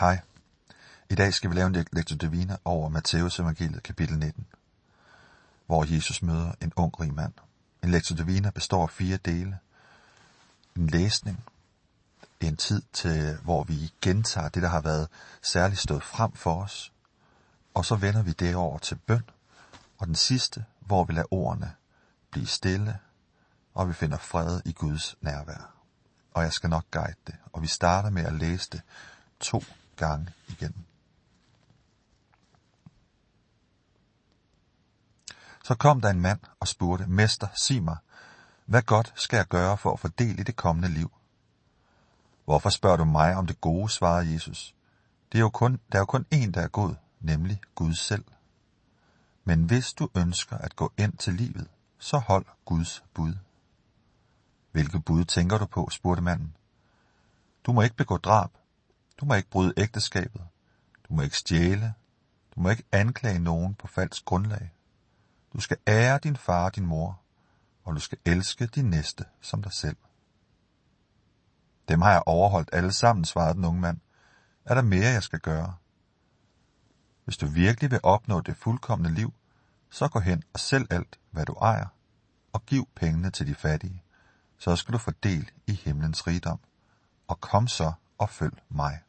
[0.00, 0.20] Hej.
[1.10, 4.46] I dag skal vi lave en lektor divina over Matteus evangeliet kapitel 19,
[5.66, 7.32] hvor Jesus møder en ung rig mand.
[7.82, 9.58] En lektor divina består af fire dele.
[10.76, 11.44] En læsning,
[12.40, 15.08] en tid til, hvor vi gentager det, der har været
[15.42, 16.92] særligt stået frem for os,
[17.74, 19.24] og så vender vi det over til bøn,
[19.98, 21.74] og den sidste, hvor vi lader ordene
[22.30, 22.98] blive stille,
[23.74, 25.72] og vi finder fred i Guds nærvær.
[26.34, 28.80] Og jeg skal nok guide det, og vi starter med at læse det
[29.40, 29.62] to
[29.96, 30.86] gange igen.
[35.64, 37.96] Så kom der en mand og spurgte, Mester, sig mig,
[38.66, 41.10] hvad godt skal jeg gøre for at få del i det kommende liv?
[42.44, 44.74] Hvorfor spørger du mig om det gode, svarede Jesus.
[45.32, 48.24] Det er jo kun, der er jo kun én, der er god, nemlig Gud selv.
[49.44, 51.68] Men hvis du ønsker at gå ind til livet,
[51.98, 53.34] så hold Guds bud.
[54.72, 56.56] Hvilke bud tænker du på, spurgte manden.
[57.64, 58.50] Du må ikke begå drab.
[59.20, 60.46] Du må ikke bryde ægteskabet.
[61.08, 61.94] Du må ikke stjæle.
[62.54, 64.72] Du må ikke anklage nogen på falsk grundlag.
[65.52, 67.20] Du skal ære din far og din mor,
[67.84, 69.96] og du skal elske din næste som dig selv.
[71.88, 74.00] Dem har jeg overholdt alle sammen, svarede den unge mand.
[74.64, 75.74] Er der mere, jeg skal gøre?
[77.24, 79.34] Hvis du virkelig vil opnå det fuldkommende liv,
[79.90, 81.86] så gå hen og sælg alt, hvad du ejer,
[82.52, 84.02] og giv pengene til de fattige.
[84.58, 86.60] Så skal du få del i himlens rigdom.
[87.28, 89.02] Og kom så og følg mig.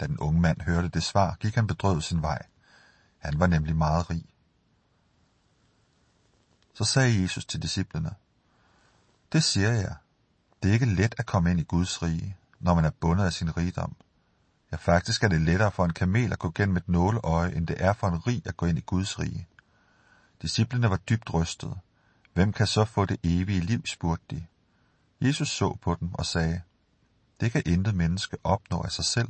[0.00, 2.46] Da den unge mand hørte det svar, gik han bedrøvet sin vej.
[3.18, 4.24] Han var nemlig meget rig.
[6.74, 8.14] Så sagde Jesus til disciplene,
[9.32, 9.96] Det siger jeg,
[10.62, 13.32] det er ikke let at komme ind i Guds rige, når man er bundet af
[13.32, 13.96] sin rigdom.
[14.72, 17.84] Ja, faktisk er det lettere for en kamel at gå gennem et nåleøje, end det
[17.84, 19.48] er for en rig at gå ind i Guds rige.
[20.42, 21.78] Disciplene var dybt rystede.
[22.34, 24.46] Hvem kan så få det evige liv, spurgte de.
[25.20, 26.62] Jesus så på dem og sagde,
[27.40, 29.28] det kan intet menneske opnå af sig selv,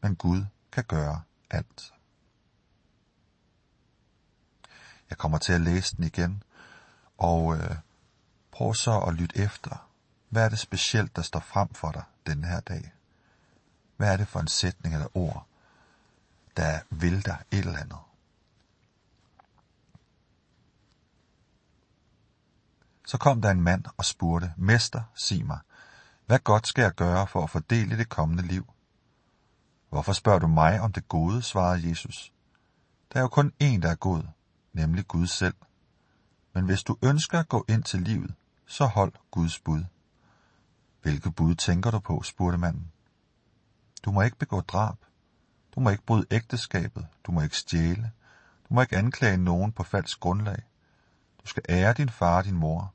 [0.00, 1.92] men Gud kan gøre alt.
[5.10, 6.42] Jeg kommer til at læse den igen,
[7.18, 7.76] og øh,
[8.50, 9.88] prøv så at lytte efter.
[10.28, 12.92] Hvad er det specielt, der står frem for dig denne her dag?
[13.96, 15.46] Hvad er det for en sætning eller ord,
[16.56, 17.98] der vil dig et eller andet?
[23.06, 25.58] Så kom der en mand og spurgte, Mester, sig mig,
[26.26, 28.66] hvad godt skal jeg gøre for at fordele det kommende liv?
[29.96, 32.32] Hvorfor spørger du mig om det gode, svarede Jesus.
[33.12, 34.22] Der er jo kun én, der er god,
[34.72, 35.54] nemlig Gud selv.
[36.54, 38.34] Men hvis du ønsker at gå ind til livet,
[38.66, 39.84] så hold Guds bud.
[41.02, 42.92] Hvilke bud tænker du på, spurgte manden.
[44.04, 44.96] Du må ikke begå drab.
[45.74, 47.06] Du må ikke bryde ægteskabet.
[47.24, 48.12] Du må ikke stjæle.
[48.68, 50.62] Du må ikke anklage nogen på falsk grundlag.
[51.42, 52.94] Du skal ære din far og din mor,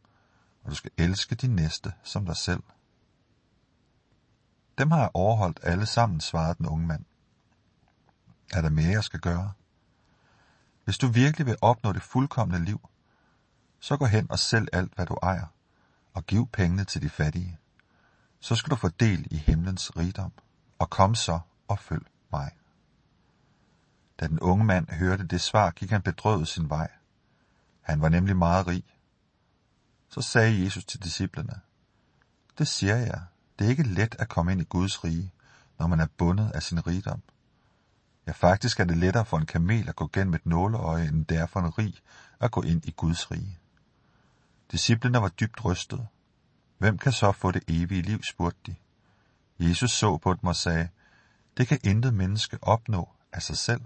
[0.63, 2.63] og du skal elske din næste som dig selv.
[4.81, 7.05] Dem har jeg overholdt alle sammen, svarede den unge mand.
[8.53, 9.51] Er der mere, jeg skal gøre?
[10.83, 12.89] Hvis du virkelig vil opnå det fuldkommende liv,
[13.79, 15.45] så gå hen og sælg alt, hvad du ejer,
[16.13, 17.59] og giv pengene til de fattige.
[18.39, 20.31] Så skal du få del i himlens rigdom,
[20.79, 22.51] og kom så og følg mig.
[24.19, 26.91] Da den unge mand hørte det svar, gik han bedrøvet sin vej.
[27.81, 28.97] Han var nemlig meget rig.
[30.09, 31.61] Så sagde Jesus til disciplene,
[32.57, 33.21] Det siger jeg,
[33.61, 35.33] det er ikke let at komme ind i Guds rige,
[35.79, 37.21] når man er bundet af sin rigdom.
[38.27, 41.37] Ja, faktisk er det lettere for en kamel at gå gennem et nåleøje, end det
[41.37, 41.95] er for en rig
[42.39, 43.59] at gå ind i Guds rige.
[44.71, 46.07] Disciplene var dybt rystede.
[46.77, 48.75] Hvem kan så få det evige liv, spurgte de.
[49.69, 50.89] Jesus så på dem og sagde,
[51.57, 53.81] det kan intet menneske opnå af sig selv,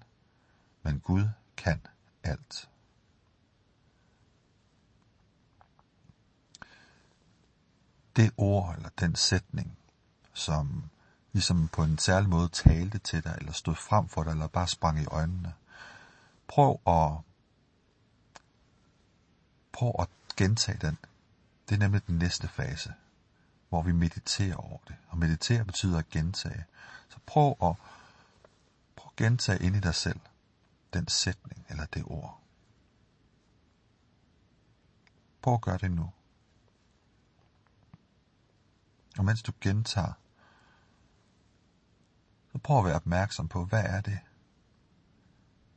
[0.83, 1.27] men Gud
[1.57, 1.81] kan
[2.23, 2.69] alt.
[8.15, 9.77] Det ord eller den sætning,
[10.33, 10.83] som
[11.33, 14.67] ligesom på en særlig måde talte til dig, eller stod frem for dig, eller bare
[14.67, 15.53] sprang i øjnene.
[16.47, 17.11] Prøv at,
[19.71, 20.97] prøv at gentage den.
[21.69, 22.93] Det er nemlig den næste fase,
[23.69, 24.95] hvor vi mediterer over det.
[25.09, 26.65] Og meditere betyder at gentage.
[27.09, 27.75] Så prøv at,
[28.95, 30.19] prøv at gentage ind i dig selv
[30.93, 32.39] den sætning eller det ord.
[35.41, 36.11] Prøv at gøre det nu.
[39.17, 40.13] Og mens du gentager,
[42.51, 44.19] så prøv at være opmærksom på, hvad er det?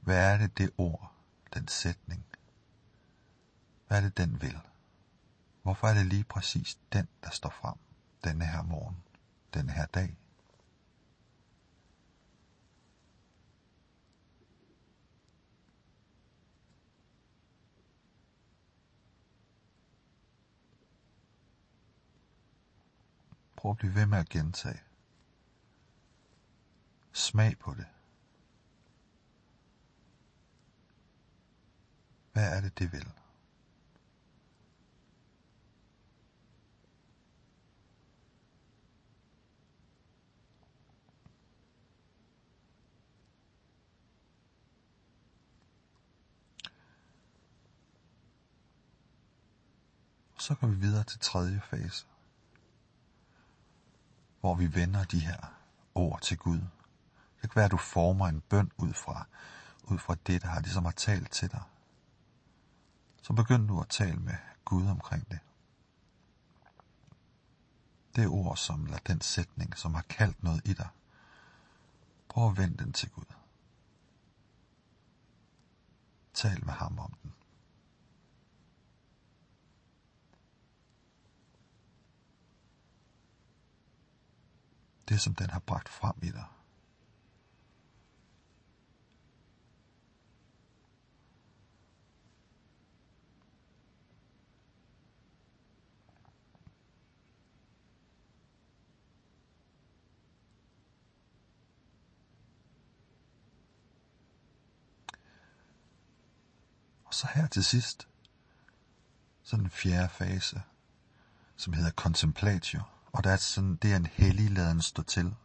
[0.01, 1.13] Hvad er det, det ord,
[1.55, 2.25] den sætning?
[3.87, 4.59] Hvad er det, den vil?
[5.63, 7.75] Hvorfor er det lige præcis den, der står frem
[8.25, 8.97] denne her morgen,
[9.55, 10.17] denne her dag?
[23.59, 24.81] Prøv at blive ved med at gentage.
[27.13, 27.87] Smag på det.
[32.33, 33.13] Hvad er det, det vil?
[50.39, 52.07] Så går vi videre til tredje fase,
[54.41, 55.55] hvor vi vender de her
[55.95, 56.61] ord til Gud.
[57.43, 59.27] Det kan være, at du former en bøn ud fra,
[59.85, 61.63] ud fra det, der har ligesom har talt til dig.
[63.23, 65.39] Så begynd du at tale med Gud omkring det.
[68.17, 70.89] Det er ord som, eller den sætning, som har kaldt noget i dig.
[72.29, 73.35] Prøv at vende den til Gud.
[76.35, 77.28] Tal med ham om den.
[85.09, 86.45] Det, som den har bragt frem i dig.
[107.05, 108.09] Og så her til sidst,
[109.43, 110.63] så den fjerde fase,
[111.57, 112.83] som hedder contemplatio
[113.13, 115.37] og der er sådan, det er en hellig laden stå til.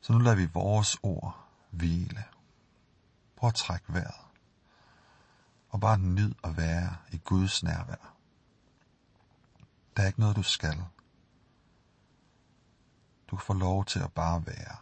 [0.00, 2.24] Så nu lader vi vores ord hvile.
[3.36, 4.26] Prøv at trække vejret.
[5.68, 8.14] Og bare nyd at være i Guds nærvær.
[9.96, 10.84] Der er ikke noget, du skal.
[13.28, 14.76] Du kan få lov til at bare være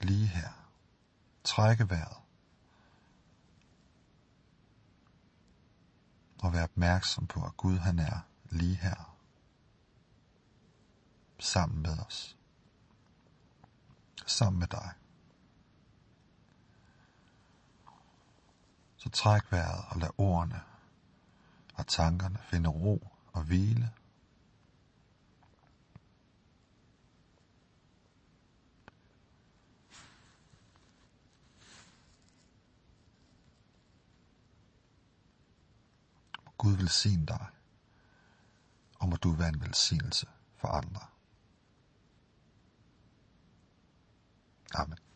[0.00, 0.48] lige her.
[1.44, 2.16] Trække vejret.
[6.42, 8.20] Og være opmærksom på, at Gud han er
[8.50, 9.07] lige her
[11.38, 12.36] sammen med os.
[14.26, 14.92] Sammen med dig.
[18.96, 20.62] Så træk vejret og lad ordene
[21.74, 23.92] og tankerne finde ro og hvile.
[36.58, 37.46] Gud velsigne dig,
[38.98, 40.26] og må du være en velsignelse
[40.56, 41.17] for andre.
[44.74, 45.07] Amen.